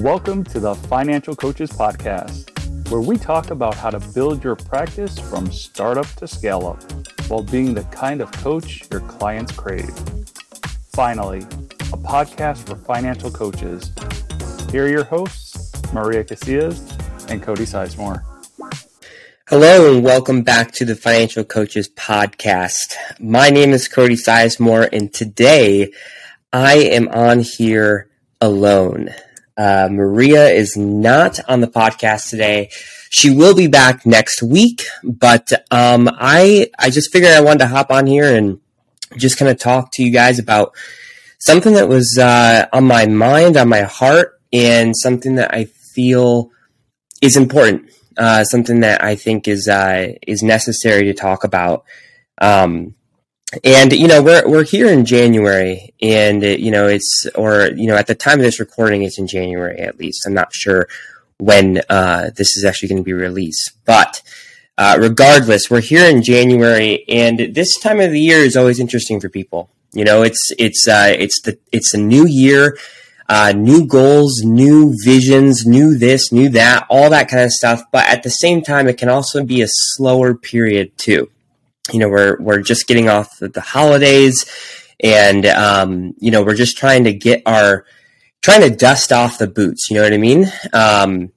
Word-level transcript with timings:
Welcome 0.00 0.44
to 0.44 0.60
the 0.60 0.74
Financial 0.74 1.36
Coaches 1.36 1.70
Podcast, 1.70 2.48
where 2.90 3.02
we 3.02 3.18
talk 3.18 3.50
about 3.50 3.74
how 3.74 3.90
to 3.90 4.00
build 4.14 4.42
your 4.42 4.56
practice 4.56 5.18
from 5.18 5.52
startup 5.52 6.06
to 6.14 6.26
scale 6.26 6.66
up 6.68 6.82
while 7.28 7.42
being 7.42 7.74
the 7.74 7.82
kind 7.84 8.22
of 8.22 8.32
coach 8.32 8.90
your 8.90 9.02
clients 9.02 9.52
crave. 9.52 9.90
Finally, 10.94 11.40
a 11.40 11.98
podcast 11.98 12.66
for 12.66 12.76
financial 12.76 13.30
coaches. 13.30 13.92
Here 14.72 14.86
are 14.86 14.88
your 14.88 15.04
hosts, 15.04 15.70
Maria 15.92 16.24
Casillas 16.24 17.30
and 17.30 17.42
Cody 17.42 17.64
Sizemore. 17.64 18.24
Hello 19.48 19.94
and 19.94 20.02
welcome 20.02 20.42
back 20.42 20.72
to 20.72 20.86
the 20.86 20.96
Financial 20.96 21.44
Coaches 21.44 21.90
Podcast. 21.90 22.94
My 23.20 23.50
name 23.50 23.74
is 23.74 23.86
Cody 23.86 24.16
Sizemore, 24.16 24.88
and 24.94 25.12
today 25.12 25.92
I 26.54 26.76
am 26.76 27.06
on 27.08 27.40
here 27.40 28.08
alone. 28.40 29.10
Uh, 29.56 29.88
Maria 29.90 30.48
is 30.48 30.76
not 30.76 31.40
on 31.48 31.60
the 31.60 31.66
podcast 31.66 32.30
today. 32.30 32.70
She 33.10 33.30
will 33.30 33.54
be 33.54 33.66
back 33.66 34.06
next 34.06 34.42
week, 34.42 34.84
but 35.02 35.52
um, 35.70 36.08
I 36.12 36.70
I 36.78 36.90
just 36.90 37.12
figured 37.12 37.32
I 37.32 37.40
wanted 37.40 37.60
to 37.60 37.66
hop 37.66 37.90
on 37.90 38.06
here 38.06 38.34
and 38.34 38.60
just 39.16 39.36
kind 39.36 39.50
of 39.50 39.58
talk 39.58 39.90
to 39.92 40.04
you 40.04 40.12
guys 40.12 40.38
about 40.38 40.72
something 41.38 41.74
that 41.74 41.88
was 41.88 42.16
uh, 42.20 42.66
on 42.72 42.84
my 42.84 43.06
mind, 43.06 43.56
on 43.56 43.68
my 43.68 43.82
heart, 43.82 44.40
and 44.52 44.96
something 44.96 45.34
that 45.34 45.52
I 45.52 45.64
feel 45.64 46.50
is 47.20 47.36
important 47.36 47.90
uh, 48.20 48.44
something 48.44 48.80
that 48.80 49.02
I 49.02 49.14
think 49.14 49.48
is 49.48 49.66
uh, 49.66 50.12
is 50.26 50.42
necessary 50.42 51.04
to 51.04 51.14
talk 51.14 51.42
about. 51.42 51.84
Um, 52.40 52.94
and 53.64 53.92
you 53.92 54.08
know 54.08 54.22
we're 54.22 54.48
we're 54.48 54.64
here 54.64 54.86
in 54.86 55.04
January, 55.04 55.92
and 56.00 56.42
you 56.42 56.70
know 56.70 56.86
it's 56.86 57.26
or 57.34 57.70
you 57.74 57.86
know 57.86 57.96
at 57.96 58.06
the 58.06 58.14
time 58.14 58.38
of 58.38 58.44
this 58.44 58.60
recording, 58.60 59.02
it's 59.02 59.18
in 59.18 59.26
January 59.26 59.78
at 59.80 59.98
least. 59.98 60.26
I'm 60.26 60.34
not 60.34 60.54
sure 60.54 60.88
when 61.38 61.82
uh, 61.88 62.30
this 62.36 62.56
is 62.56 62.64
actually 62.64 62.88
going 62.90 63.02
to 63.02 63.04
be 63.04 63.12
released, 63.12 63.72
but. 63.84 64.22
Uh, 64.78 64.96
regardless, 64.98 65.68
we're 65.68 65.78
here 65.78 66.08
in 66.08 66.22
January, 66.22 67.04
and 67.06 67.54
this 67.54 67.78
time 67.78 68.00
of 68.00 68.12
the 68.12 68.20
year 68.20 68.38
is 68.38 68.56
always 68.56 68.80
interesting 68.80 69.20
for 69.20 69.28
people. 69.28 69.68
You 69.92 70.06
know, 70.06 70.22
it's 70.22 70.52
it's 70.58 70.88
uh, 70.88 71.14
it's 71.18 71.42
the 71.42 71.58
it's 71.70 71.92
a 71.92 71.98
new 71.98 72.26
year 72.26 72.78
uh, 73.30 73.52
new 73.52 73.86
goals, 73.86 74.42
new 74.42 74.92
visions, 75.04 75.64
new 75.64 75.96
this, 75.96 76.32
new 76.32 76.48
that, 76.48 76.84
all 76.90 77.08
that 77.08 77.28
kind 77.28 77.44
of 77.44 77.52
stuff. 77.52 77.80
But 77.92 78.06
at 78.06 78.24
the 78.24 78.28
same 78.28 78.60
time, 78.60 78.88
it 78.88 78.98
can 78.98 79.08
also 79.08 79.44
be 79.44 79.62
a 79.62 79.68
slower 79.68 80.34
period 80.34 80.98
too. 80.98 81.30
You 81.92 82.00
know, 82.00 82.08
we're 82.08 82.36
we're 82.40 82.60
just 82.60 82.86
getting 82.86 83.08
off 83.08 83.38
the 83.38 83.60
holidays, 83.60 84.46
and 85.00 85.46
um, 85.46 86.14
you 86.18 86.30
know, 86.30 86.42
we're 86.42 86.54
just 86.54 86.76
trying 86.76 87.04
to 87.04 87.12
get 87.12 87.42
our 87.46 87.84
trying 88.42 88.62
to 88.62 88.74
dust 88.74 89.12
off 89.12 89.38
the 89.38 89.46
boots. 89.46 89.90
You 89.90 89.96
know 89.96 90.02
what 90.02 90.12
I 90.12 90.18
mean? 90.18 90.46
Um, 90.72 91.32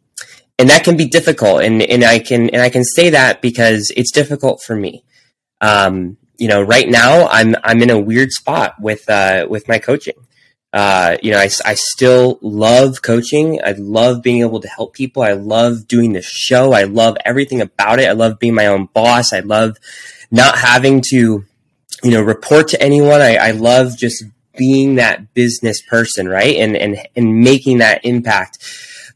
and 0.60 0.70
that 0.70 0.84
can 0.84 0.98
be 0.98 1.06
difficult, 1.06 1.64
and 1.64 1.82
and 1.82 2.04
I 2.04 2.20
can 2.20 2.50
and 2.50 2.62
I 2.62 2.70
can 2.70 2.84
say 2.84 3.10
that 3.12 3.42
because 3.42 3.92
it's 3.96 4.12
difficult 4.12 4.62
for 4.62 4.76
me. 4.76 5.04
Um, 5.62 6.18
you 6.38 6.48
know, 6.48 6.62
right 6.62 6.88
now 6.88 7.28
I'm 7.28 7.56
I'm 7.64 7.82
in 7.82 7.90
a 7.90 8.00
weird 8.00 8.32
spot 8.32 8.76
with 8.80 9.10
uh, 9.10 9.48
with 9.50 9.68
my 9.68 9.80
coaching. 9.80 10.16
Uh, 10.74 11.18
you 11.22 11.32
know, 11.32 11.38
I, 11.38 11.50
I 11.66 11.76
still 11.76 12.40
love 12.42 13.04
coaching. 13.04 13.60
I 13.64 13.74
love 13.74 14.24
being 14.24 14.42
able 14.42 14.60
to 14.60 14.68
help 14.68 14.94
people. 14.94 15.22
I 15.22 15.34
love 15.34 15.88
doing 15.88 16.14
the 16.14 16.24
show. 16.24 16.74
I 16.74 16.86
love 16.86 17.16
everything 17.24 17.62
about 17.62 18.00
it. 18.00 18.10
I 18.10 18.14
love 18.14 18.40
being 18.40 18.56
my 18.56 18.66
own 18.66 18.90
boss. 18.92 19.34
I 19.34 19.42
love 19.42 19.78
not 20.34 20.58
having 20.58 21.02
to, 21.12 21.46
you 22.04 22.12
know, 22.12 22.22
report 22.22 22.68
to 22.70 22.82
anyone. 22.82 23.22
I, 23.22 23.36
I 23.36 23.52
love 23.52 23.96
just 23.96 24.24
being 24.58 24.96
that 24.96 25.34
business 25.34 25.82
person, 25.82 26.28
right? 26.28 26.56
And, 26.56 26.76
and, 26.76 26.98
and 27.16 27.40
making 27.40 27.78
that 27.78 28.04
impact. 28.04 28.58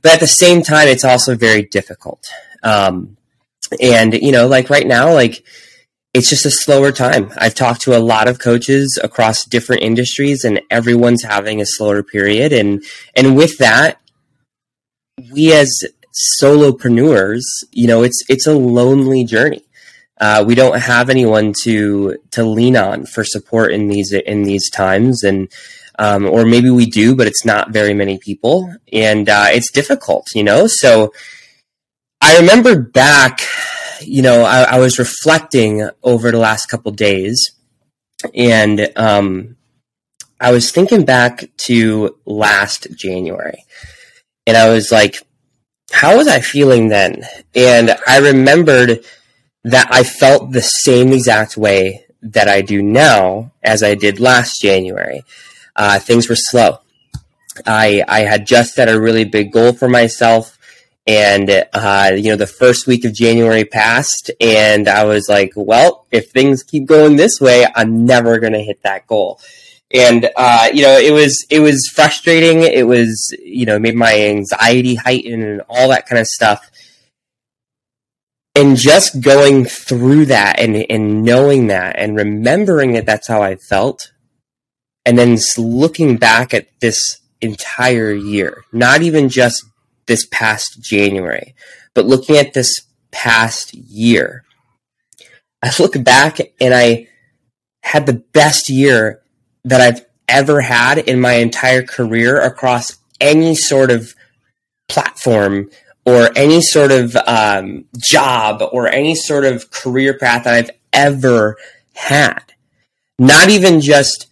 But 0.02 0.14
at 0.14 0.20
the 0.20 0.28
same 0.28 0.62
time, 0.62 0.88
it's 0.88 1.04
also 1.04 1.36
very 1.36 1.64
difficult. 1.64 2.26
Um, 2.62 3.18
and, 3.82 4.14
you 4.14 4.32
know, 4.32 4.48
like 4.48 4.70
right 4.70 4.86
now, 4.88 5.12
like, 5.12 5.44
it's 6.14 6.30
just 6.30 6.46
a 6.46 6.52
slower 6.52 6.92
time. 6.92 7.32
I've 7.38 7.56
talked 7.56 7.82
to 7.82 7.98
a 7.98 8.00
lot 8.00 8.28
of 8.28 8.40
coaches 8.40 8.98
across 9.04 9.44
different 9.44 9.82
industries 9.82 10.46
and 10.46 10.62
everyone's 10.70 11.24
having 11.24 11.60
a 11.60 11.66
slower 11.66 12.02
period 12.02 12.54
and 12.54 12.84
and 13.16 13.36
with 13.36 13.58
that 13.60 14.00
we 15.32 15.54
as 15.54 15.70
solopreneurs, 16.42 17.44
you 17.72 17.88
know, 17.88 18.04
it's 18.04 18.24
it's 18.30 18.48
a 18.48 18.54
lonely 18.54 19.24
journey. 19.26 19.67
Uh, 20.20 20.44
we 20.46 20.56
don't 20.56 20.80
have 20.80 21.10
anyone 21.10 21.54
to 21.64 22.18
to 22.32 22.44
lean 22.44 22.76
on 22.76 23.06
for 23.06 23.24
support 23.24 23.72
in 23.72 23.88
these 23.88 24.12
in 24.12 24.44
these 24.44 24.70
times 24.70 25.24
and 25.24 25.52
um, 26.00 26.28
or 26.28 26.46
maybe 26.46 26.70
we 26.70 26.86
do, 26.86 27.16
but 27.16 27.26
it's 27.26 27.44
not 27.44 27.72
very 27.72 27.94
many 27.96 28.20
people, 28.20 28.72
and 28.94 29.28
uh, 29.28 29.48
it's 29.50 29.72
difficult, 29.72 30.28
you 30.36 30.44
know. 30.44 30.68
So 30.68 31.12
I 32.22 32.38
remember 32.38 32.80
back 32.80 33.42
you 34.02 34.22
know, 34.22 34.44
I, 34.44 34.64
I, 34.64 34.80
was 34.80 35.00
reflecting 35.00 35.90
over 36.04 36.32
the 36.32 36.38
last 36.38 36.68
couple 36.68 36.92
days, 36.92 37.52
and 38.34 38.92
um, 38.96 39.58
I 40.40 40.52
was 40.52 40.72
thinking 40.72 41.06
back 41.06 41.50
to 41.58 42.18
last 42.26 42.88
January, 42.96 43.64
and 44.46 44.58
I 44.58 44.70
was 44.70 44.92
like, 44.92 45.18
"How 45.92 46.18
was 46.18 46.28
I 46.28 46.40
feeling 46.40 46.90
then?" 46.90 47.24
And 47.56 47.96
I 48.08 48.20
remembered 48.20 49.04
that 49.72 49.88
I 49.92 50.04
felt 50.04 50.52
the 50.52 50.62
same 50.62 51.12
exact 51.14 51.58
way 51.58 52.06
that 52.22 52.48
I 52.48 52.62
do 52.62 52.82
now 52.82 53.52
as 53.64 53.84
I 53.84 53.96
did 53.96 54.20
last 54.20 54.62
January. 54.62 55.24
Uh, 55.76 56.00
things 56.00 56.30
were 56.30 56.36
slow. 56.36 56.80
I 57.66 58.04
I 58.08 58.22
had 58.22 58.46
just 58.46 58.74
set 58.74 58.90
a 58.90 59.00
really 59.00 59.24
big 59.24 59.52
goal 59.52 59.74
for 59.74 59.90
myself 59.90 60.58
and 61.08 61.66
uh, 61.74 62.12
you 62.16 62.30
know 62.30 62.36
the 62.36 62.46
first 62.46 62.86
week 62.86 63.06
of 63.06 63.14
January 63.14 63.64
passed, 63.64 64.30
and 64.42 64.90
I 64.90 65.06
was 65.06 65.30
like, 65.30 65.54
"Well, 65.56 66.06
if 66.12 66.32
things 66.32 66.64
keep 66.64 66.86
going 66.86 67.16
this 67.16 67.40
way, 67.40 67.66
I'm 67.76 68.06
never 68.06 68.40
going 68.40 68.54
to 68.54 68.62
hit 68.62 68.84
that 68.84 69.08
goal." 69.08 69.40
And 69.94 70.30
uh, 70.36 70.68
you 70.74 70.82
know, 70.82 70.98
it 70.98 71.14
was 71.14 71.46
it 71.50 71.62
was 71.62 71.90
frustrating. 71.96 72.64
It 72.64 72.86
was 72.86 73.34
you 73.42 73.66
know 73.66 73.80
made 73.80 73.96
my 73.96 74.20
anxiety 74.20 74.96
heighten 74.96 75.42
and 75.42 75.62
all 75.70 75.88
that 75.90 76.08
kind 76.08 76.20
of 76.20 76.28
stuff. 76.28 76.70
And 78.58 78.76
just 78.76 79.22
going 79.22 79.66
through 79.66 80.26
that 80.26 80.60
and 80.60 80.76
and 80.90 81.22
knowing 81.24 81.68
that 81.68 81.96
and 82.00 82.16
remembering 82.16 82.94
that 82.94 83.06
that's 83.06 83.28
how 83.28 83.44
I 83.44 83.56
felt, 83.56 84.12
and 85.06 85.16
then 85.16 85.38
looking 85.60 86.18
back 86.18 86.56
at 86.56 86.68
this 86.80 87.20
entire 87.40 88.12
year, 88.12 88.64
not 88.74 89.04
even 89.04 89.30
just 89.30 89.64
this 90.08 90.26
past 90.32 90.82
January, 90.82 91.54
but 91.94 92.08
looking 92.08 92.36
at 92.36 92.54
this 92.54 92.82
past 93.12 93.76
year, 93.76 94.44
I 95.62 95.72
look 95.78 96.04
back 96.04 96.40
and 96.60 96.74
I 96.74 97.10
had 97.84 98.08
the 98.08 98.24
best 98.34 98.70
year 98.70 99.22
that 99.66 99.82
I've 99.82 100.04
ever 100.28 100.62
had 100.62 100.98
in 100.98 101.22
my 101.22 101.34
entire 101.34 101.84
career 101.84 102.42
across 102.42 102.98
any 103.22 103.54
sort 103.54 103.92
of 103.92 104.16
platform 104.90 105.70
or 106.08 106.32
any 106.38 106.62
sort 106.62 106.94
of 106.94 107.18
um, 107.28 107.84
job 107.98 108.64
or 108.72 108.88
any 108.88 109.14
sort 109.14 109.44
of 109.44 109.70
career 109.72 110.18
path 110.18 110.46
that 110.46 110.54
I've 110.54 110.72
ever 110.94 111.58
had. 111.94 112.54
Not 113.20 113.50
even 113.50 113.82
just, 113.82 114.28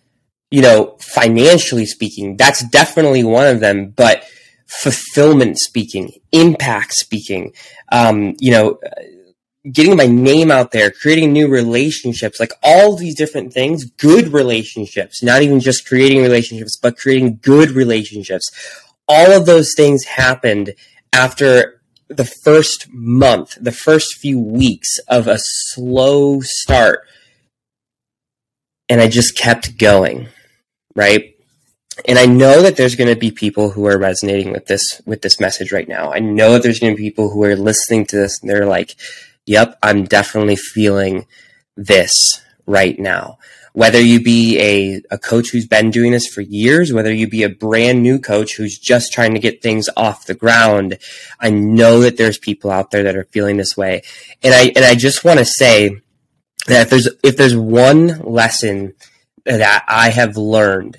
you 0.49 0.61
know, 0.61 0.95
financially 1.01 1.85
speaking, 1.85 2.37
that's 2.37 2.63
definitely 2.69 3.25
one 3.25 3.47
of 3.47 3.59
them, 3.59 3.89
but 3.89 4.23
fulfillment 4.67 5.57
speaking, 5.59 6.13
impact 6.31 6.93
speaking, 6.93 7.51
um, 7.91 8.35
you 8.39 8.51
know, 8.51 8.79
getting 9.69 9.97
my 9.97 10.07
name 10.07 10.51
out 10.51 10.71
there, 10.71 10.91
creating 10.91 11.33
new 11.33 11.49
relationships, 11.49 12.39
like 12.39 12.53
all 12.63 12.95
these 12.95 13.15
different 13.15 13.51
things, 13.51 13.83
good 13.83 14.29
relationships, 14.29 15.21
not 15.21 15.41
even 15.41 15.59
just 15.59 15.85
creating 15.85 16.21
relationships, 16.21 16.77
but 16.81 16.97
creating 16.97 17.37
good 17.41 17.71
relationships. 17.71 18.45
All 19.09 19.33
of 19.33 19.45
those 19.45 19.73
things 19.75 20.05
happened 20.05 20.73
after 21.15 21.81
the 22.07 22.25
first 22.25 22.87
month, 22.91 23.57
the 23.59 23.71
first 23.71 24.17
few 24.19 24.39
weeks 24.39 24.99
of 25.07 25.27
a 25.27 25.39
slow 25.39 26.41
start. 26.41 27.01
And 28.87 29.01
I 29.01 29.07
just 29.07 29.35
kept 29.35 29.79
going, 29.79 30.27
right? 30.95 31.35
and 32.07 32.19
I 32.19 32.25
know 32.25 32.61
that 32.61 32.75
there's 32.75 32.95
going 32.95 33.13
to 33.13 33.19
be 33.19 33.31
people 33.31 33.71
who 33.71 33.87
are 33.87 33.97
resonating 33.97 34.51
with 34.51 34.65
this 34.65 35.01
with 35.05 35.21
this 35.21 35.39
message 35.39 35.71
right 35.71 35.87
now. 35.87 36.11
I 36.11 36.19
know 36.19 36.53
that 36.53 36.63
there's 36.63 36.79
going 36.79 36.93
to 36.93 36.97
be 36.97 37.09
people 37.09 37.29
who 37.29 37.43
are 37.43 37.55
listening 37.55 38.05
to 38.07 38.17
this 38.17 38.41
and 38.41 38.49
they're 38.49 38.65
like, 38.65 38.95
"Yep, 39.45 39.77
I'm 39.81 40.03
definitely 40.03 40.57
feeling 40.57 41.25
this 41.77 42.11
right 42.65 42.99
now." 42.99 43.37
Whether 43.75 43.99
you 43.99 44.23
be 44.23 44.57
a, 44.57 45.01
a 45.11 45.17
coach 45.17 45.49
who's 45.49 45.67
been 45.67 45.91
doing 45.91 46.13
this 46.13 46.27
for 46.27 46.39
years, 46.39 46.93
whether 46.93 47.13
you 47.13 47.27
be 47.27 47.43
a 47.43 47.49
brand 47.49 48.01
new 48.01 48.19
coach 48.19 48.55
who's 48.55 48.79
just 48.79 49.11
trying 49.11 49.33
to 49.33 49.39
get 49.41 49.61
things 49.61 49.89
off 49.97 50.25
the 50.25 50.33
ground, 50.33 50.97
I 51.41 51.49
know 51.49 51.99
that 51.99 52.15
there's 52.15 52.37
people 52.37 52.71
out 52.71 52.91
there 52.91 53.03
that 53.03 53.17
are 53.17 53.25
feeling 53.25 53.57
this 53.57 53.75
way. 53.75 54.03
And 54.41 54.53
I 54.53 54.71
and 54.77 54.85
I 54.85 54.95
just 54.95 55.25
want 55.25 55.39
to 55.39 55.45
say 55.45 55.89
that 56.67 56.83
if 56.83 56.89
there's 56.89 57.09
if 57.21 57.35
there's 57.35 57.57
one 57.57 58.21
lesson 58.21 58.93
that 59.43 59.83
I 59.89 60.09
have 60.09 60.37
learned 60.37 60.97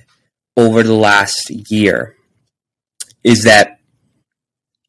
over 0.54 0.82
the 0.82 0.92
last 0.92 1.48
year 1.48 2.14
is 3.24 3.44
that 3.44 3.80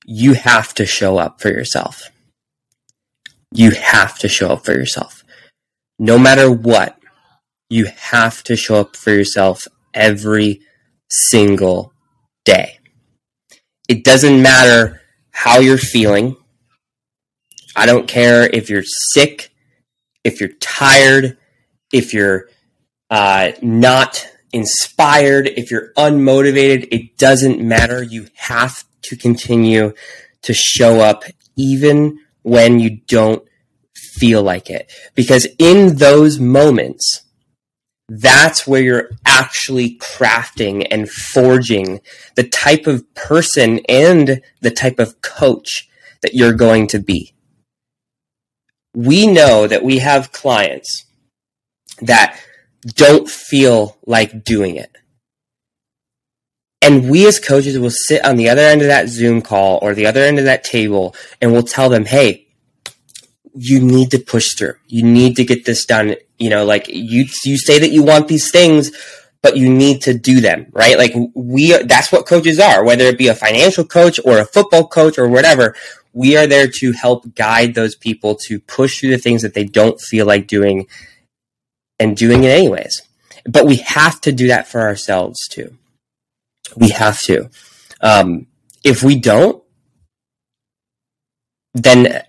you 0.05 0.33
have 0.33 0.73
to 0.73 0.85
show 0.85 1.17
up 1.17 1.39
for 1.39 1.47
yourself. 1.47 2.11
You 3.53 3.71
have 3.71 4.19
to 4.19 4.27
show 4.27 4.49
up 4.49 4.65
for 4.65 4.73
yourself. 4.73 5.23
No 5.97 6.19
matter 6.19 6.51
what, 6.51 6.96
you 7.69 7.85
have 7.97 8.43
to 8.43 8.55
show 8.55 8.75
up 8.75 8.95
for 8.95 9.11
yourself 9.11 9.67
every 9.93 10.61
single 11.09 11.93
day. 12.45 12.79
It 13.87 14.03
doesn't 14.03 14.41
matter 14.41 15.01
how 15.31 15.59
you're 15.59 15.77
feeling. 15.77 16.35
I 17.75 17.85
don't 17.85 18.07
care 18.07 18.49
if 18.51 18.69
you're 18.69 18.83
sick, 19.13 19.51
if 20.23 20.39
you're 20.39 20.53
tired, 20.59 21.37
if 21.93 22.13
you're 22.13 22.49
uh, 23.09 23.51
not 23.61 24.27
inspired, 24.51 25.47
if 25.47 25.71
you're 25.71 25.93
unmotivated, 25.93 26.87
it 26.91 27.17
doesn't 27.17 27.61
matter. 27.61 28.03
You 28.03 28.27
have 28.35 28.83
to 29.03 29.15
continue 29.15 29.93
to 30.41 30.53
show 30.53 30.99
up 30.99 31.23
even 31.55 32.19
when 32.41 32.79
you 32.79 33.01
don't 33.07 33.47
feel 33.95 34.41
like 34.41 34.69
it. 34.69 34.91
Because 35.15 35.47
in 35.59 35.97
those 35.97 36.39
moments, 36.39 37.23
that's 38.09 38.65
where 38.65 38.81
you're 38.81 39.09
actually 39.25 39.97
crafting 39.97 40.87
and 40.89 41.09
forging 41.09 41.99
the 42.35 42.47
type 42.47 42.87
of 42.87 43.13
person 43.13 43.79
and 43.89 44.41
the 44.61 44.71
type 44.71 44.99
of 44.99 45.21
coach 45.21 45.89
that 46.21 46.33
you're 46.33 46.53
going 46.53 46.87
to 46.87 46.99
be. 46.99 47.33
We 48.95 49.27
know 49.27 49.67
that 49.67 49.83
we 49.83 49.99
have 49.99 50.31
clients 50.31 51.05
that 52.01 52.39
don't 52.85 53.29
feel 53.29 53.97
like 54.05 54.43
doing 54.43 54.75
it. 54.75 54.95
And 56.81 57.09
we 57.09 57.27
as 57.27 57.39
coaches 57.39 57.77
will 57.77 57.89
sit 57.89 58.23
on 58.23 58.37
the 58.37 58.49
other 58.49 58.61
end 58.61 58.81
of 58.81 58.87
that 58.87 59.09
Zoom 59.09 59.41
call 59.41 59.79
or 59.81 59.93
the 59.93 60.05
other 60.05 60.21
end 60.21 60.39
of 60.39 60.45
that 60.45 60.63
table 60.63 61.15
and 61.41 61.51
we'll 61.51 61.63
tell 61.63 61.89
them, 61.89 62.05
hey, 62.05 62.47
you 63.53 63.81
need 63.81 64.11
to 64.11 64.19
push 64.19 64.53
through. 64.53 64.75
You 64.87 65.03
need 65.03 65.35
to 65.35 65.43
get 65.43 65.65
this 65.65 65.85
done. 65.85 66.15
You 66.37 66.49
know, 66.49 66.65
like 66.65 66.87
you 66.87 67.25
you 67.43 67.57
say 67.57 67.79
that 67.79 67.91
you 67.91 68.03
want 68.03 68.27
these 68.27 68.51
things, 68.51 68.91
but 69.41 69.57
you 69.57 69.69
need 69.69 70.01
to 70.03 70.13
do 70.13 70.41
them, 70.41 70.67
right? 70.71 70.97
Like 70.97 71.13
we 71.33 71.71
that's 71.83 72.11
what 72.11 72.27
coaches 72.27 72.59
are, 72.59 72.83
whether 72.83 73.05
it 73.05 73.17
be 73.17 73.27
a 73.27 73.35
financial 73.35 73.85
coach 73.85 74.19
or 74.23 74.39
a 74.39 74.45
football 74.45 74.87
coach 74.87 75.17
or 75.17 75.27
whatever. 75.27 75.75
We 76.13 76.35
are 76.35 76.47
there 76.47 76.67
to 76.67 76.91
help 76.93 77.35
guide 77.35 77.75
those 77.75 77.95
people 77.95 78.35
to 78.47 78.59
push 78.59 78.99
through 78.99 79.11
the 79.11 79.17
things 79.17 79.41
that 79.43 79.53
they 79.53 79.65
don't 79.65 80.01
feel 80.01 80.25
like 80.25 80.47
doing 80.47 80.87
and 81.99 82.17
doing 82.17 82.43
it 82.43 82.49
anyways. 82.49 83.01
But 83.45 83.65
we 83.65 83.77
have 83.77 84.19
to 84.21 84.31
do 84.31 84.47
that 84.47 84.67
for 84.67 84.81
ourselves 84.81 85.47
too. 85.47 85.77
We 86.75 86.89
have 86.89 87.21
to. 87.23 87.49
Um, 88.01 88.47
if 88.83 89.03
we 89.03 89.19
don't, 89.19 89.63
then 91.73 92.23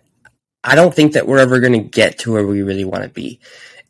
I 0.63 0.75
don't 0.75 0.95
think 0.95 1.15
that 1.15 1.27
we're 1.27 1.39
ever 1.39 1.61
going 1.61 1.73
to 1.73 1.89
get 1.89 2.19
to 2.21 2.33
where 2.33 2.47
we 2.47 2.63
really 2.63 2.85
want 2.85 3.05
to 3.05 3.09
be. 3.09 3.41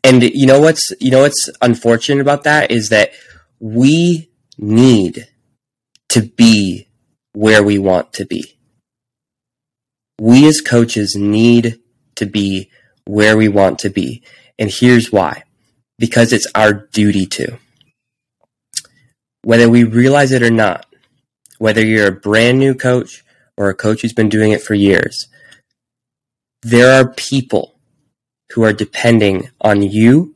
And 0.03 0.23
you 0.23 0.45
know 0.45 0.61
what's 0.61 0.91
you 0.99 1.11
know 1.11 1.21
what's 1.21 1.49
unfortunate 1.61 2.21
about 2.21 2.43
that 2.43 2.71
is 2.71 2.89
that 2.89 3.11
we 3.59 4.31
need 4.57 5.27
to 6.09 6.21
be 6.21 6.87
where 7.33 7.63
we 7.63 7.77
want 7.77 8.13
to 8.13 8.25
be. 8.25 8.57
We 10.19 10.47
as 10.47 10.61
coaches 10.61 11.15
need 11.15 11.79
to 12.15 12.25
be 12.25 12.69
where 13.05 13.37
we 13.37 13.47
want 13.47 13.79
to 13.79 13.89
be. 13.89 14.23
And 14.57 14.69
here's 14.69 15.11
why. 15.11 15.43
Because 15.97 16.33
it's 16.33 16.47
our 16.55 16.73
duty 16.73 17.25
to. 17.27 17.57
Whether 19.43 19.69
we 19.69 19.83
realize 19.83 20.31
it 20.31 20.43
or 20.43 20.49
not, 20.49 20.85
whether 21.57 21.85
you're 21.85 22.07
a 22.07 22.11
brand 22.11 22.59
new 22.59 22.73
coach 22.73 23.23
or 23.57 23.69
a 23.69 23.75
coach 23.75 24.01
who's 24.01 24.13
been 24.13 24.29
doing 24.29 24.51
it 24.51 24.61
for 24.61 24.73
years, 24.73 25.27
there 26.61 26.99
are 26.99 27.13
people 27.13 27.78
who 28.51 28.63
are 28.63 28.73
depending 28.73 29.49
on 29.61 29.81
you 29.81 30.35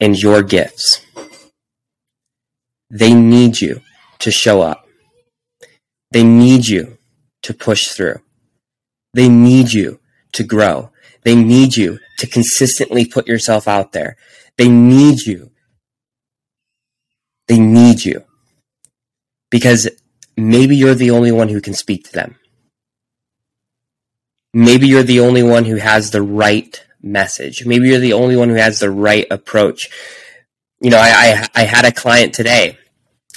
and 0.00 0.20
your 0.20 0.42
gifts. 0.42 1.00
They 2.90 3.14
need 3.14 3.60
you 3.60 3.80
to 4.20 4.30
show 4.30 4.62
up. 4.62 4.86
They 6.12 6.22
need 6.22 6.68
you 6.68 6.98
to 7.42 7.52
push 7.52 7.88
through. 7.88 8.20
They 9.14 9.28
need 9.28 9.72
you 9.72 10.00
to 10.32 10.44
grow. 10.44 10.90
They 11.22 11.34
need 11.34 11.76
you 11.76 11.98
to 12.18 12.26
consistently 12.26 13.04
put 13.04 13.26
yourself 13.26 13.66
out 13.66 13.92
there. 13.92 14.16
They 14.56 14.68
need 14.68 15.20
you. 15.20 15.50
They 17.48 17.58
need 17.58 18.04
you. 18.04 18.24
Because 19.50 19.88
maybe 20.36 20.76
you're 20.76 20.94
the 20.94 21.10
only 21.10 21.32
one 21.32 21.48
who 21.48 21.60
can 21.60 21.74
speak 21.74 22.04
to 22.04 22.12
them 22.12 22.36
maybe 24.56 24.88
you're 24.88 25.02
the 25.02 25.20
only 25.20 25.42
one 25.42 25.66
who 25.66 25.76
has 25.76 26.10
the 26.10 26.22
right 26.22 26.82
message. 27.06 27.64
Maybe 27.64 27.88
you're 27.88 27.98
the 27.98 28.12
only 28.12 28.36
one 28.36 28.48
who 28.48 28.56
has 28.56 28.80
the 28.80 28.90
right 28.90 29.26
approach. 29.30 29.88
You 30.80 30.90
know, 30.90 30.98
I, 30.98 31.46
I, 31.54 31.62
I 31.62 31.64
had 31.64 31.84
a 31.84 31.92
client 31.92 32.34
today. 32.34 32.78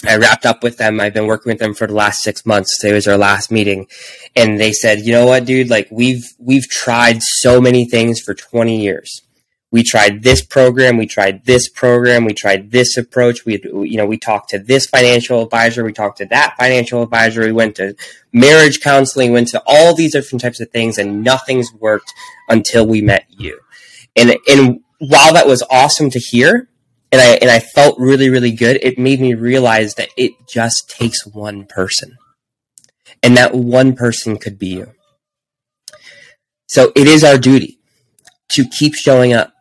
I 0.06 0.16
wrapped 0.16 0.46
up 0.46 0.62
with 0.62 0.78
them. 0.78 1.00
I've 1.00 1.14
been 1.14 1.26
working 1.26 1.50
with 1.50 1.58
them 1.58 1.74
for 1.74 1.86
the 1.86 1.94
last 1.94 2.22
six 2.22 2.46
months. 2.46 2.78
Today 2.78 2.94
was 2.94 3.06
our 3.06 3.18
last 3.18 3.50
meeting. 3.50 3.86
And 4.34 4.58
they 4.58 4.72
said, 4.72 5.00
you 5.00 5.12
know 5.12 5.26
what, 5.26 5.44
dude? 5.44 5.70
Like 5.70 5.88
we've, 5.90 6.24
we've 6.38 6.68
tried 6.68 7.22
so 7.22 7.60
many 7.60 7.84
things 7.84 8.20
for 8.20 8.34
20 8.34 8.80
years 8.80 9.22
we 9.72 9.84
tried 9.84 10.22
this 10.24 10.44
program, 10.44 10.96
we 10.96 11.06
tried 11.06 11.44
this 11.44 11.68
program, 11.68 12.24
we 12.24 12.34
tried 12.34 12.72
this 12.72 12.96
approach. 12.96 13.44
We, 13.44 13.60
you 13.62 13.96
know, 13.96 14.06
we 14.06 14.18
talked 14.18 14.50
to 14.50 14.58
this 14.58 14.86
financial 14.86 15.42
advisor, 15.42 15.84
we 15.84 15.92
talked 15.92 16.18
to 16.18 16.26
that 16.26 16.56
financial 16.58 17.02
advisor, 17.02 17.42
we 17.42 17.52
went 17.52 17.76
to 17.76 17.94
marriage 18.32 18.80
counseling, 18.80 19.32
went 19.32 19.48
to 19.48 19.62
all 19.66 19.94
these 19.94 20.12
different 20.12 20.42
types 20.42 20.60
of 20.60 20.70
things, 20.70 20.98
and 20.98 21.22
nothing's 21.22 21.72
worked 21.72 22.12
until 22.48 22.86
we 22.86 23.00
met 23.00 23.26
you. 23.28 23.60
And 24.16 24.36
and 24.48 24.80
while 24.98 25.32
that 25.34 25.46
was 25.46 25.62
awesome 25.70 26.10
to 26.10 26.18
hear, 26.18 26.68
and 27.12 27.20
I 27.20 27.34
and 27.40 27.50
I 27.50 27.60
felt 27.60 27.98
really 27.98 28.28
really 28.28 28.52
good, 28.52 28.78
it 28.82 28.98
made 28.98 29.20
me 29.20 29.34
realize 29.34 29.94
that 29.94 30.08
it 30.16 30.32
just 30.48 30.90
takes 30.90 31.24
one 31.24 31.64
person, 31.64 32.18
and 33.22 33.36
that 33.36 33.54
one 33.54 33.94
person 33.94 34.36
could 34.36 34.58
be 34.58 34.68
you. 34.68 34.92
So 36.66 36.90
it 36.96 37.06
is 37.06 37.22
our 37.22 37.38
duty 37.38 37.78
to 38.50 38.64
keep 38.68 38.94
showing 38.94 39.32
up 39.32 39.52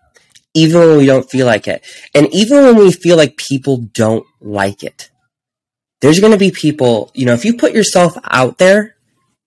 even 0.54 0.80
when 0.81 0.98
we 0.98 1.06
don't 1.06 1.30
feel 1.30 1.46
like 1.46 1.68
it. 1.68 1.84
And 2.13 2.28
even 2.34 2.63
when 2.63 2.75
we 2.75 2.92
feel 2.92 3.18
like 3.18 3.38
people 3.38 3.78
don't 3.78 4.25
like 4.42 4.84
it, 4.84 5.10
there's 6.01 6.19
going 6.19 6.31
to 6.31 6.40
be 6.40 6.51
people, 6.51 7.12
you 7.13 7.25
know, 7.25 7.34
if 7.34 7.46
you 7.46 7.56
put 7.56 7.74
yourself 7.74 8.18
out 8.25 8.57
there 8.57 8.96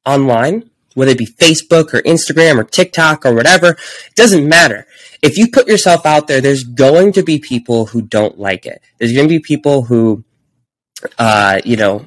online, 0.04 0.70
whether 0.94 1.12
it 1.12 1.18
be 1.18 1.26
Facebook 1.26 1.94
or 1.94 2.02
Instagram 2.02 2.58
or 2.58 2.64
TikTok 2.64 3.24
or 3.24 3.34
whatever, 3.34 3.70
it 3.70 4.14
doesn't 4.14 4.46
matter. 4.46 4.86
If 5.22 5.38
you 5.38 5.50
put 5.50 5.66
yourself 5.66 6.04
out 6.04 6.26
there, 6.26 6.40
there's 6.40 6.64
going 6.64 7.12
to 7.12 7.22
be 7.22 7.38
people 7.38 7.86
who 7.86 8.02
don't 8.02 8.38
like 8.38 8.66
it. 8.66 8.82
There's 8.98 9.12
going 9.12 9.26
to 9.26 9.34
be 9.34 9.40
people 9.40 9.82
who, 9.82 10.24
uh, 11.18 11.60
you 11.64 11.76
know, 11.76 12.04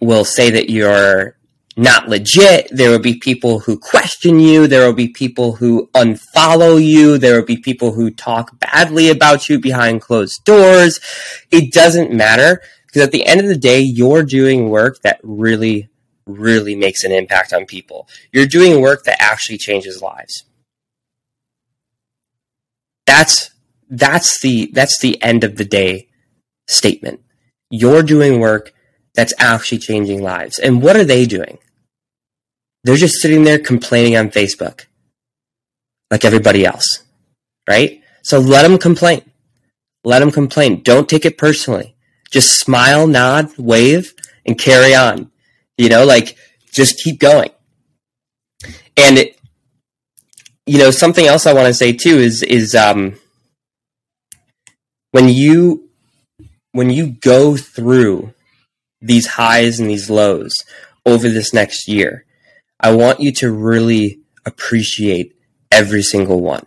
will 0.00 0.24
say 0.24 0.50
that 0.50 0.68
you're 0.68 1.35
not 1.76 2.08
legit. 2.08 2.68
There 2.70 2.90
will 2.90 2.98
be 2.98 3.16
people 3.16 3.60
who 3.60 3.78
question 3.78 4.40
you. 4.40 4.66
There 4.66 4.86
will 4.86 4.94
be 4.94 5.08
people 5.08 5.56
who 5.56 5.88
unfollow 5.94 6.82
you. 6.82 7.18
There 7.18 7.38
will 7.38 7.46
be 7.46 7.58
people 7.58 7.92
who 7.92 8.10
talk 8.10 8.58
badly 8.58 9.10
about 9.10 9.48
you 9.48 9.60
behind 9.60 10.00
closed 10.00 10.44
doors. 10.44 10.98
It 11.50 11.72
doesn't 11.72 12.12
matter 12.12 12.62
because 12.86 13.02
at 13.02 13.12
the 13.12 13.26
end 13.26 13.42
of 13.42 13.48
the 13.48 13.58
day, 13.58 13.80
you're 13.80 14.22
doing 14.22 14.70
work 14.70 15.02
that 15.02 15.20
really, 15.22 15.90
really 16.24 16.74
makes 16.74 17.04
an 17.04 17.12
impact 17.12 17.52
on 17.52 17.66
people. 17.66 18.08
You're 18.32 18.46
doing 18.46 18.80
work 18.80 19.04
that 19.04 19.20
actually 19.20 19.58
changes 19.58 20.00
lives. 20.00 20.44
That's, 23.06 23.50
that's 23.90 24.40
the, 24.40 24.70
that's 24.72 24.98
the 24.98 25.22
end 25.22 25.44
of 25.44 25.56
the 25.56 25.64
day 25.64 26.08
statement. 26.66 27.20
You're 27.68 28.02
doing 28.02 28.40
work 28.40 28.72
that's 29.14 29.34
actually 29.38 29.78
changing 29.78 30.22
lives. 30.22 30.58
And 30.58 30.82
what 30.82 30.96
are 30.96 31.04
they 31.04 31.26
doing? 31.26 31.58
They're 32.86 32.94
just 32.94 33.20
sitting 33.20 33.42
there 33.42 33.58
complaining 33.58 34.16
on 34.16 34.30
Facebook 34.30 34.86
like 36.08 36.24
everybody 36.24 36.64
else, 36.64 37.02
right? 37.68 38.00
So 38.22 38.38
let 38.38 38.62
them 38.62 38.78
complain. 38.78 39.22
Let 40.04 40.20
them 40.20 40.30
complain. 40.30 40.84
Don't 40.84 41.08
take 41.08 41.24
it 41.24 41.36
personally. 41.36 41.96
Just 42.30 42.60
smile, 42.60 43.08
nod, 43.08 43.50
wave, 43.58 44.14
and 44.46 44.56
carry 44.56 44.94
on. 44.94 45.32
You 45.76 45.88
know, 45.88 46.04
like 46.04 46.36
just 46.70 47.02
keep 47.02 47.18
going. 47.18 47.50
And 48.96 49.18
it, 49.18 49.40
you 50.64 50.78
know, 50.78 50.92
something 50.92 51.26
else 51.26 51.44
I 51.44 51.54
want 51.54 51.66
to 51.66 51.74
say 51.74 51.92
too 51.92 52.18
is 52.18 52.44
is 52.44 52.76
um, 52.76 53.18
when 55.10 55.28
you 55.28 55.90
when 56.70 56.90
you 56.90 57.08
go 57.08 57.56
through 57.56 58.32
these 59.00 59.26
highs 59.26 59.80
and 59.80 59.90
these 59.90 60.08
lows 60.08 60.54
over 61.04 61.28
this 61.28 61.52
next 61.52 61.88
year, 61.88 62.25
I 62.80 62.94
want 62.94 63.20
you 63.20 63.32
to 63.32 63.50
really 63.50 64.20
appreciate 64.44 65.36
every 65.70 66.02
single 66.02 66.40
one. 66.40 66.66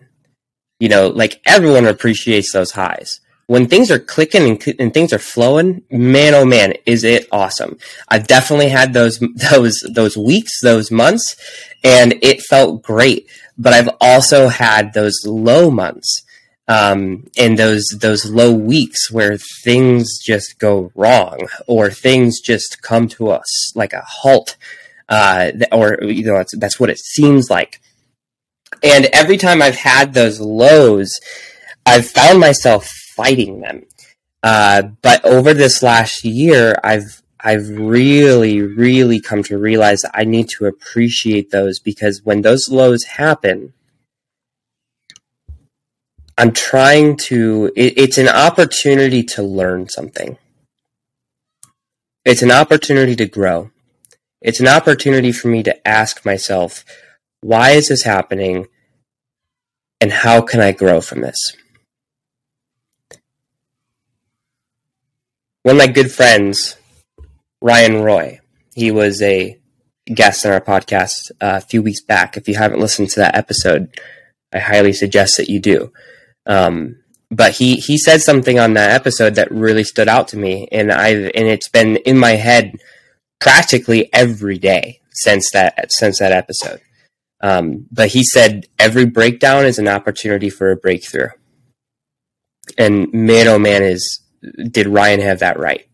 You 0.79 0.89
know, 0.89 1.07
like 1.07 1.41
everyone 1.45 1.85
appreciates 1.85 2.51
those 2.51 2.71
highs. 2.71 3.19
when 3.47 3.67
things 3.67 3.89
are 3.89 3.97
clicking 3.97 4.43
and, 4.43 4.75
and, 4.79 4.93
things 4.93 5.11
are 5.11 5.17
flowing, 5.17 5.81
man, 5.89 6.35
oh 6.35 6.45
man, 6.45 6.71
is 6.85 7.03
it 7.03 7.27
awesome. 7.31 7.79
I've 8.07 8.27
definitely 8.27 8.69
had 8.69 8.93
those, 8.93 9.19
those, 9.51 9.83
those 9.91 10.15
weeks, 10.15 10.61
those 10.61 10.91
months, 10.91 11.35
and 11.83 12.13
it 12.21 12.41
felt 12.43 12.83
great. 12.83 13.27
But 13.57 13.73
I've 13.73 13.89
also 13.99 14.49
had 14.49 14.93
those 14.93 15.25
low 15.25 15.71
months, 15.71 16.21
um, 16.67 17.25
and 17.37 17.57
those, 17.57 17.85
those 17.99 18.29
low 18.29 18.53
weeks 18.53 19.11
where 19.11 19.39
things 19.63 20.19
just 20.19 20.59
go 20.59 20.91
wrong 20.93 21.47
or 21.65 21.89
things 21.89 22.39
just 22.39 22.83
come 22.83 23.07
to 23.09 23.29
us 23.29 23.75
like 23.75 23.93
a 23.93 24.03
halt. 24.05 24.57
Uh, 25.09 25.51
or, 25.71 25.97
you 26.03 26.23
know, 26.23 26.35
that's, 26.35 26.57
that's 26.57 26.79
what 26.79 26.89
it 26.89 26.99
seems 26.99 27.49
like. 27.49 27.81
And 28.83 29.07
every 29.11 29.37
time 29.37 29.61
I've 29.61 29.75
had 29.75 30.13
those 30.13 30.39
lows, 30.39 31.19
I've 31.85 32.07
found 32.07 32.39
myself 32.39 32.87
fighting 32.87 33.61
them. 33.61 33.85
Uh, 34.43 34.83
but 35.01 35.25
over 35.25 35.53
this 35.53 35.83
last 35.83 36.23
year, 36.23 36.75
I've 36.83 37.21
I've 37.41 37.69
really, 37.69 38.61
really 38.61 39.21
come 39.21 39.43
to 39.43 39.57
realize 39.57 40.03
I 40.13 40.25
need 40.25 40.49
to 40.57 40.65
appreciate 40.65 41.51
those 41.51 41.79
because 41.79 42.21
when 42.23 42.41
those 42.41 42.67
lows 42.69 43.03
happen, 43.03 43.73
I'm 46.37 46.51
trying 46.53 47.17
to. 47.27 47.71
It, 47.75 47.97
it's 47.97 48.17
an 48.17 48.29
opportunity 48.29 49.23
to 49.23 49.43
learn 49.43 49.89
something. 49.89 50.37
It's 52.25 52.41
an 52.41 52.51
opportunity 52.51 53.15
to 53.17 53.25
grow. 53.25 53.71
It's 54.41 54.60
an 54.60 54.67
opportunity 54.67 55.31
for 55.31 55.48
me 55.50 55.63
to 55.63 55.88
ask 55.88 56.25
myself, 56.25 56.86
why 57.41 57.72
is 57.72 57.89
this 57.89 58.03
happening? 58.03 58.67
And 60.01 60.12
how 60.12 60.41
can 60.41 60.62
I 60.62 60.72
grow 60.72 61.01
from 61.01 61.22
this? 61.22 61.55
one 65.63 65.75
of 65.75 65.88
my 65.88 65.88
good 65.88 66.12
friends, 66.12 66.77
Ryan 67.62 68.01
Roy, 68.01 68.39
he 68.74 68.91
was 68.91 69.22
a 69.22 69.60
guest 70.05 70.46
on 70.46 70.53
our 70.53 70.62
podcast 70.62 71.31
uh, 71.41 71.58
a 71.58 71.62
few 71.62 71.84
weeks 71.84 72.01
back. 72.01 72.38
If 72.38 72.48
you 72.48 72.55
haven't 72.55 72.79
listened 72.79 73.10
to 73.12 73.19
that 73.19 73.36
episode, 73.36 73.89
I 74.53 74.60
highly 74.60 74.93
suggest 74.93 75.38
that 75.38 75.50
you 75.50 75.60
do. 75.60 75.91
Um, 76.46 76.98
but 77.29 77.51
he 77.51 77.75
he 77.75 77.98
said 77.98 78.22
something 78.22 78.58
on 78.58 78.74
that 78.74 78.91
episode 78.91 79.36
that 79.36 79.51
really 79.51 79.84
stood 79.84 80.08
out 80.08 80.29
to 80.29 80.38
me, 80.38 80.67
and 80.72 80.91
I 80.91 81.10
and 81.10 81.48
it's 81.48 81.69
been 81.69 81.98
in 81.98 82.17
my 82.17 82.31
head 82.31 82.74
practically 83.39 84.10
every 84.13 84.58
day 84.58 85.00
since 85.12 85.50
that 85.51 85.91
since 85.91 86.19
that 86.19 86.31
episode. 86.31 86.81
Um, 87.41 87.88
but 87.91 88.10
he 88.10 88.24
said 88.24 88.65
every 88.77 89.05
breakdown 89.05 89.65
is 89.65 89.79
an 89.79 89.88
opportunity 89.88 90.50
for 90.50 90.72
a 90.72 90.75
breakthrough, 90.75 91.29
and 92.77 93.12
man, 93.13 93.48
oh 93.48 93.60
man, 93.60 93.84
is 93.84 94.22
did 94.69 94.88
Ryan 94.88 95.22
have 95.22 95.39
that 95.39 95.60
right? 95.60 95.88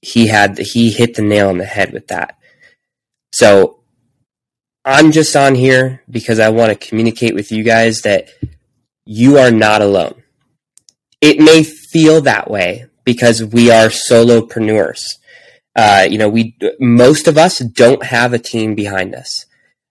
He 0.00 0.28
had 0.28 0.58
he 0.58 0.90
hit 0.90 1.14
the 1.14 1.22
nail 1.22 1.48
on 1.48 1.58
the 1.58 1.64
head 1.64 1.92
with 1.92 2.08
that. 2.08 2.38
So 3.32 3.80
I'm 4.84 5.12
just 5.12 5.36
on 5.36 5.54
here 5.54 6.02
because 6.10 6.38
I 6.38 6.48
want 6.48 6.72
to 6.72 6.88
communicate 6.88 7.34
with 7.34 7.52
you 7.52 7.62
guys 7.62 8.02
that 8.02 8.30
you 9.04 9.36
are 9.38 9.50
not 9.50 9.82
alone. 9.82 10.22
It 11.20 11.40
may 11.40 11.62
feel 11.62 12.22
that 12.22 12.50
way 12.50 12.86
because 13.04 13.44
we 13.44 13.70
are 13.70 13.88
solopreneurs. 13.88 15.02
Uh, 15.78 16.08
you 16.10 16.18
know, 16.18 16.28
we 16.28 16.56
most 16.80 17.28
of 17.28 17.38
us 17.38 17.60
don't 17.60 18.02
have 18.02 18.32
a 18.32 18.38
team 18.38 18.74
behind 18.74 19.14
us. 19.14 19.46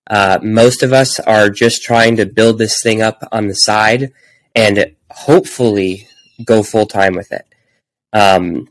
Uh, 0.09 0.37
most 0.43 0.83
of 0.83 0.91
us 0.91 1.17
are 1.21 1.49
just 1.49 1.81
trying 1.81 2.17
to 2.17 2.25
build 2.25 2.57
this 2.57 2.81
thing 2.83 3.01
up 3.01 3.25
on 3.31 3.47
the 3.47 3.53
side 3.53 4.11
and 4.53 4.91
hopefully 5.09 6.05
go 6.43 6.61
full 6.61 6.85
time 6.85 7.13
with 7.13 7.31
it. 7.31 7.45
Um, 8.11 8.67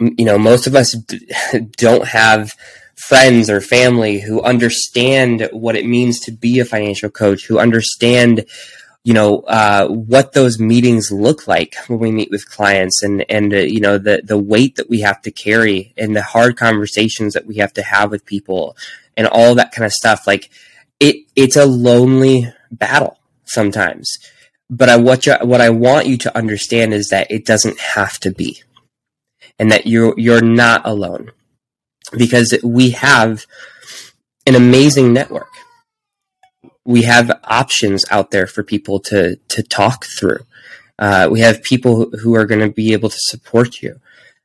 you 0.00 0.24
know, 0.24 0.36
most 0.36 0.66
of 0.66 0.74
us 0.74 0.96
d- 0.96 1.30
don't 1.76 2.08
have 2.08 2.50
friends 2.96 3.48
or 3.48 3.60
family 3.60 4.20
who 4.20 4.42
understand 4.42 5.48
what 5.52 5.76
it 5.76 5.86
means 5.86 6.18
to 6.20 6.32
be 6.32 6.58
a 6.58 6.64
financial 6.64 7.08
coach, 7.08 7.46
who 7.46 7.60
understand, 7.60 8.44
you 9.04 9.14
know, 9.14 9.40
uh, 9.40 9.88
what 9.88 10.32
those 10.32 10.60
meetings 10.60 11.10
look 11.10 11.48
like 11.48 11.74
when 11.88 11.98
we 11.98 12.12
meet 12.12 12.30
with 12.30 12.48
clients 12.48 13.02
and, 13.02 13.24
and, 13.28 13.52
uh, 13.52 13.56
you 13.58 13.80
know, 13.80 13.98
the, 13.98 14.22
the 14.24 14.38
weight 14.38 14.76
that 14.76 14.88
we 14.88 15.00
have 15.00 15.20
to 15.22 15.30
carry 15.30 15.92
and 15.96 16.14
the 16.14 16.22
hard 16.22 16.56
conversations 16.56 17.34
that 17.34 17.46
we 17.46 17.56
have 17.56 17.72
to 17.72 17.82
have 17.82 18.10
with 18.10 18.24
people 18.24 18.76
and 19.16 19.26
all 19.26 19.54
that 19.56 19.72
kind 19.72 19.84
of 19.84 19.92
stuff. 19.92 20.26
Like 20.26 20.50
it, 21.00 21.26
it's 21.34 21.56
a 21.56 21.66
lonely 21.66 22.52
battle 22.70 23.18
sometimes. 23.44 24.18
But 24.70 24.88
I, 24.88 24.96
what, 24.96 25.26
you, 25.26 25.34
what 25.42 25.60
I 25.60 25.68
want 25.68 26.06
you 26.06 26.16
to 26.18 26.34
understand 26.34 26.94
is 26.94 27.08
that 27.08 27.30
it 27.30 27.44
doesn't 27.44 27.78
have 27.78 28.18
to 28.20 28.30
be, 28.30 28.62
and 29.58 29.70
that 29.70 29.86
you're 29.86 30.14
you're 30.16 30.40
not 30.40 30.86
alone, 30.86 31.30
because 32.16 32.58
we 32.64 32.90
have 32.92 33.44
an 34.46 34.54
amazing 34.54 35.12
network. 35.12 35.51
We 36.84 37.02
have 37.02 37.40
options 37.44 38.04
out 38.10 38.30
there 38.30 38.46
for 38.46 38.62
people 38.62 39.00
to 39.00 39.36
to 39.48 39.62
talk 39.62 40.06
through. 40.06 40.40
Uh, 40.98 41.28
we 41.30 41.40
have 41.40 41.62
people 41.62 42.10
who 42.22 42.34
are 42.34 42.46
going 42.46 42.60
to 42.60 42.72
be 42.72 42.92
able 42.92 43.08
to 43.08 43.18
support 43.18 43.82
you. 43.82 44.00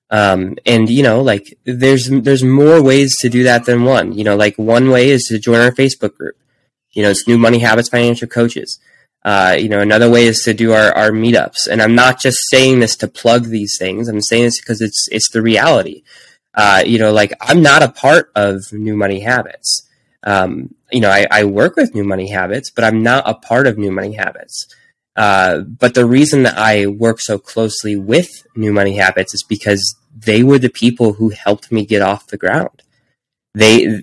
Um, 0.10 0.56
and 0.66 0.90
you 0.90 1.04
know, 1.04 1.22
like 1.22 1.58
there's 1.66 2.08
there's 2.10 2.44
more 2.44 2.82
ways 2.82 3.16
to 3.20 3.30
do 3.30 3.44
that 3.44 3.66
than 3.66 3.84
one. 3.84 4.14
You 4.14 4.24
know, 4.24 4.36
like 4.36 4.56
one 4.58 4.90
way 4.90 5.10
is 5.10 5.26
to 5.26 5.40
join 5.40 5.60
our 5.60 5.72
Facebook 5.72 6.16
group. 6.16 6.38
You 6.92 7.04
know, 7.04 7.10
it's 7.10 7.28
New 7.28 7.38
Money 7.38 7.60
Habits 7.60 7.90
Financial 7.90 8.28
Coaches. 8.28 8.80
Uh, 9.24 9.58
you 9.60 9.68
know, 9.68 9.82
another 9.82 10.10
way 10.10 10.26
is 10.26 10.42
to 10.44 10.54
do 10.54 10.72
our, 10.72 10.96
our 10.96 11.12
meetups. 11.12 11.68
And 11.70 11.82
I'm 11.82 11.96
not 11.96 12.22
just 12.22 12.38
saying 12.50 12.80
this 12.80 12.96
to 12.98 13.10
plug 13.10 13.46
these 13.46 13.76
things. 13.78 14.08
I'm 14.08 14.22
saying 14.22 14.46
this 14.46 14.62
because 14.62 14.82
it's 14.82 15.08
it's 15.12 15.30
the 15.30 15.42
reality. 15.42 16.04
Uh, 16.54 16.84
you 16.86 16.98
know, 16.98 17.12
like 17.12 17.34
I'm 17.42 17.62
not 17.62 17.84
a 17.84 17.90
part 17.90 18.32
of 18.36 18.72
New 18.72 18.96
Money 18.96 19.20
Habits. 19.20 19.87
Um, 20.24 20.74
you 20.92 21.00
know, 21.00 21.10
I, 21.10 21.28
I, 21.30 21.44
work 21.44 21.76
with 21.76 21.94
New 21.94 22.04
Money 22.04 22.30
Habits, 22.30 22.72
but 22.72 22.84
I'm 22.84 23.04
not 23.04 23.30
a 23.30 23.36
part 23.36 23.68
of 23.68 23.78
New 23.78 23.92
Money 23.92 24.14
Habits. 24.14 24.68
Uh, 25.16 25.60
but 25.60 25.94
the 25.94 26.06
reason 26.06 26.44
that 26.44 26.58
I 26.58 26.88
work 26.88 27.20
so 27.20 27.38
closely 27.38 27.96
with 27.96 28.46
New 28.56 28.74
Money 28.74 28.98
Habits 28.98 29.34
is 29.34 29.44
because 29.44 29.96
they 30.16 30.44
were 30.44 30.60
the 30.60 30.70
people 30.70 31.14
who 31.14 31.30
helped 31.30 31.72
me 31.72 31.86
get 31.86 32.02
off 32.02 32.28
the 32.28 32.38
ground. 32.38 32.84
They 33.54 34.02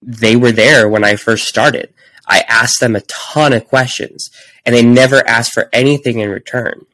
they 0.00 0.36
were 0.36 0.52
there 0.52 0.88
when 0.88 1.04
I 1.04 1.16
first 1.16 1.46
started. 1.46 1.92
I 2.26 2.44
asked 2.48 2.80
them 2.80 2.96
a 2.96 3.02
ton 3.02 3.52
of 3.52 3.66
questions 3.66 4.30
and 4.64 4.74
they 4.74 4.82
never 4.82 5.26
asked 5.26 5.52
for 5.52 5.68
anything 5.72 6.18
in 6.20 6.30
return. 6.30 6.84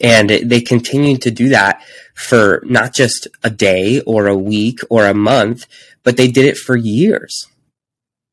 And 0.00 0.30
they 0.30 0.60
continued 0.60 1.22
to 1.22 1.30
do 1.30 1.48
that 1.48 1.82
for 2.14 2.62
not 2.64 2.94
just 2.94 3.26
a 3.42 3.50
day 3.50 4.00
or 4.02 4.26
a 4.26 4.36
week 4.36 4.80
or 4.88 5.06
a 5.06 5.14
month, 5.14 5.66
but 6.04 6.16
they 6.16 6.28
did 6.28 6.44
it 6.46 6.56
for 6.56 6.76
years. 6.76 7.46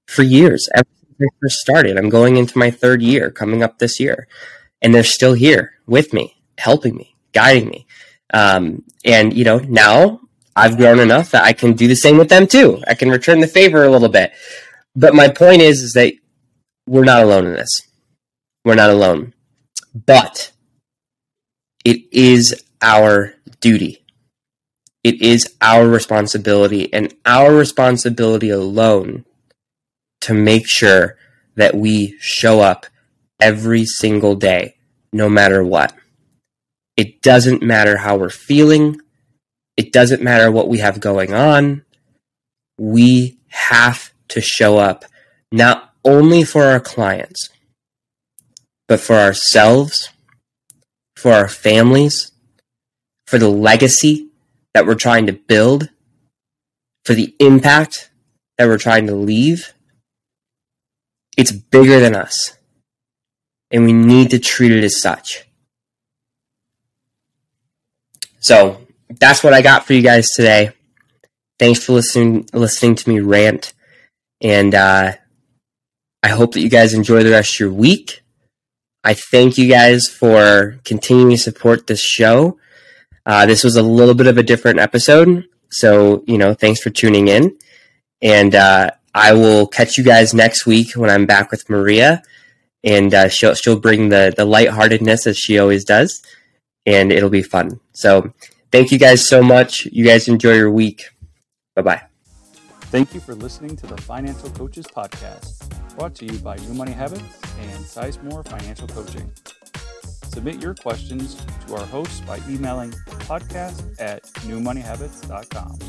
For 0.07 0.23
years. 0.23 0.69
Ever 0.73 0.87
since 0.97 1.21
I 1.21 1.35
first 1.41 1.57
started. 1.57 1.97
I'm 1.97 2.09
going 2.09 2.37
into 2.37 2.57
my 2.57 2.71
third 2.71 3.01
year 3.01 3.29
coming 3.31 3.63
up 3.63 3.79
this 3.79 3.99
year. 3.99 4.27
And 4.81 4.93
they're 4.93 5.03
still 5.03 5.33
here 5.33 5.73
with 5.85 6.13
me, 6.13 6.37
helping 6.57 6.95
me, 6.95 7.15
guiding 7.33 7.69
me. 7.69 7.87
Um, 8.33 8.83
and, 9.03 9.33
you 9.33 9.43
know, 9.43 9.57
now 9.59 10.21
I've 10.55 10.77
grown 10.77 10.99
enough 10.99 11.31
that 11.31 11.43
I 11.43 11.53
can 11.53 11.73
do 11.73 11.87
the 11.87 11.95
same 11.95 12.17
with 12.17 12.29
them 12.29 12.47
too. 12.47 12.81
I 12.87 12.93
can 12.93 13.09
return 13.09 13.39
the 13.39 13.47
favor 13.47 13.83
a 13.83 13.91
little 13.91 14.09
bit. 14.09 14.33
But 14.95 15.13
my 15.13 15.29
point 15.29 15.61
is, 15.61 15.81
is 15.81 15.93
that 15.93 16.13
we're 16.87 17.03
not 17.03 17.21
alone 17.21 17.45
in 17.45 17.53
this. 17.53 17.69
We're 18.65 18.75
not 18.75 18.89
alone. 18.89 19.33
But 19.93 20.51
it 21.85 22.01
is 22.11 22.63
our 22.81 23.35
duty. 23.61 24.03
It 25.03 25.21
is 25.21 25.55
our 25.61 25.87
responsibility 25.87 26.91
and 26.91 27.13
our 27.25 27.53
responsibility 27.53 28.49
alone 28.49 29.25
to 30.21 30.33
make 30.33 30.67
sure 30.67 31.17
that 31.55 31.75
we 31.75 32.15
show 32.19 32.59
up 32.59 32.85
every 33.39 33.85
single 33.85 34.35
day, 34.35 34.75
no 35.11 35.29
matter 35.29 35.63
what. 35.63 35.93
It 36.95 37.21
doesn't 37.21 37.61
matter 37.61 37.97
how 37.97 38.17
we're 38.17 38.29
feeling. 38.29 38.99
It 39.75 39.91
doesn't 39.91 40.23
matter 40.23 40.51
what 40.51 40.67
we 40.67 40.79
have 40.79 40.99
going 40.99 41.33
on. 41.33 41.83
We 42.79 43.37
have 43.49 44.11
to 44.29 44.41
show 44.41 44.77
up 44.77 45.05
not 45.51 45.93
only 46.03 46.43
for 46.43 46.63
our 46.63 46.79
clients, 46.79 47.49
but 48.87 48.99
for 48.99 49.15
ourselves, 49.15 50.09
for 51.15 51.33
our 51.33 51.47
families, 51.47 52.31
for 53.27 53.37
the 53.37 53.49
legacy 53.49 54.29
that 54.73 54.85
we're 54.85 54.95
trying 54.95 55.27
to 55.27 55.33
build, 55.33 55.89
for 57.03 57.13
the 57.13 57.35
impact 57.39 58.09
that 58.57 58.67
we're 58.67 58.77
trying 58.77 59.07
to 59.07 59.15
leave. 59.15 59.73
It's 61.37 61.51
bigger 61.51 61.99
than 61.99 62.15
us, 62.15 62.57
and 63.71 63.85
we 63.85 63.93
need 63.93 64.31
to 64.31 64.39
treat 64.39 64.71
it 64.71 64.83
as 64.83 64.99
such. 64.99 65.45
So 68.39 68.81
that's 69.09 69.43
what 69.43 69.53
I 69.53 69.61
got 69.61 69.85
for 69.85 69.93
you 69.93 70.01
guys 70.01 70.27
today. 70.35 70.71
Thanks 71.59 71.83
for 71.83 71.93
listening 71.93 72.47
listening 72.53 72.95
to 72.95 73.09
me 73.09 73.19
rant. 73.19 73.73
And 74.41 74.75
uh, 74.75 75.13
I 76.23 76.27
hope 76.29 76.53
that 76.53 76.61
you 76.61 76.69
guys 76.69 76.93
enjoy 76.93 77.23
the 77.23 77.31
rest 77.31 77.55
of 77.55 77.59
your 77.59 77.71
week. 77.71 78.23
I 79.03 79.13
thank 79.13 79.57
you 79.57 79.69
guys 79.69 80.07
for 80.07 80.79
continuing 80.83 81.31
to 81.31 81.37
support 81.37 81.87
this 81.87 82.01
show. 82.01 82.59
Uh, 83.25 83.45
this 83.45 83.63
was 83.63 83.75
a 83.75 83.83
little 83.83 84.13
bit 84.13 84.27
of 84.27 84.37
a 84.37 84.43
different 84.43 84.79
episode. 84.79 85.45
So, 85.69 86.23
you 86.27 86.37
know, 86.37 86.53
thanks 86.53 86.81
for 86.81 86.89
tuning 86.89 87.27
in. 87.27 87.57
And 88.21 88.55
uh, 88.55 88.91
I 89.17 89.33
will 89.33 89.65
catch 89.65 89.97
you 89.97 90.03
guys 90.03 90.33
next 90.33 90.67
week 90.67 90.93
when 90.95 91.09
I'm 91.09 91.25
back 91.25 91.49
with 91.49 91.67
Maria. 91.69 92.21
And 92.83 93.13
uh, 93.13 93.29
she'll, 93.29 93.55
she'll 93.55 93.79
bring 93.79 94.09
the, 94.09 94.31
the 94.37 94.45
lightheartedness 94.45 95.25
as 95.25 95.37
she 95.37 95.57
always 95.57 95.83
does. 95.83 96.21
And 96.85 97.11
it'll 97.11 97.31
be 97.31 97.41
fun. 97.41 97.79
So, 97.93 98.31
thank 98.71 98.91
you 98.91 98.99
guys 98.99 99.27
so 99.27 99.41
much. 99.41 99.85
You 99.87 100.05
guys 100.05 100.27
enjoy 100.27 100.53
your 100.53 100.71
week. 100.71 101.09
Bye 101.75 101.81
bye. 101.81 102.01
Thank 102.89 103.13
you 103.13 103.19
for 103.19 103.35
listening 103.35 103.75
to 103.77 103.87
the 103.87 103.99
Financial 104.03 104.49
Coaches 104.51 104.85
Podcast, 104.87 105.67
brought 105.97 106.15
to 106.15 106.25
you 106.25 106.37
by 106.39 106.55
New 106.55 106.73
Money 106.75 106.93
Habits 106.93 107.21
and 107.59 107.83
Sizemore 107.83 108.47
Financial 108.47 108.87
Coaching. 108.87 109.29
Submit 110.29 110.61
your 110.61 110.75
questions 110.75 111.35
to 111.65 111.75
our 111.75 111.85
hosts 111.87 112.21
by 112.21 112.39
emailing 112.47 112.91
podcast 113.27 113.99
at 113.99 114.23
newmoneyhabits.com. 114.23 115.79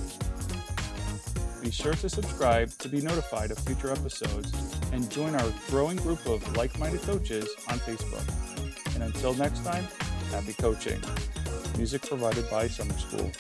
Be 1.63 1.71
sure 1.73 1.95
to 1.95 2.09
subscribe 2.09 2.71
to 2.79 2.89
be 2.89 3.01
notified 3.01 3.51
of 3.51 3.59
future 3.59 3.91
episodes 3.91 4.53
and 4.93 5.11
join 5.11 5.35
our 5.35 5.53
growing 5.69 5.97
group 5.97 6.25
of 6.27 6.57
like 6.57 6.79
minded 6.79 7.03
coaches 7.03 7.49
on 7.69 7.79
Facebook. 7.81 8.95
And 8.95 9.03
until 9.03 9.35
next 9.35 9.65
time, 9.65 9.85
happy 10.31 10.53
coaching. 10.55 11.01
Music 11.77 12.03
provided 12.03 12.49
by 12.51 12.69
Summer 12.69 12.97
School. 12.97 13.31